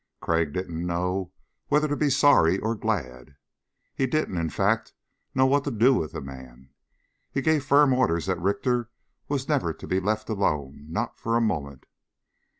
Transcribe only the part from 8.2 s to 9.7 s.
that Richter was